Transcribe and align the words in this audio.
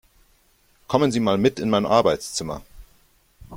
Kommen 0.87 1.11
Sie 1.11 1.19
mal 1.19 1.37
mit 1.37 1.59
in 1.59 1.69
mein 1.69 1.85
Arbeitszimmer! 1.85 2.63